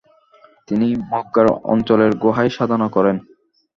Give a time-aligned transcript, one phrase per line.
[0.67, 3.15] তিনি ম্গার অঞ্চলের গুহায় সাধনা করেন।